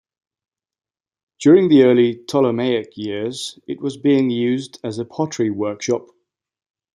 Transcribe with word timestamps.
During 1.39 1.69
the 1.69 1.83
early 1.83 2.23
Ptolemaic 2.25 2.97
years, 2.97 3.59
it 3.67 3.81
was 3.81 3.97
being 3.97 4.31
used 4.31 4.79
as 4.83 4.97
a 4.97 5.05
pottery 5.05 5.51
workshop. 5.51 6.07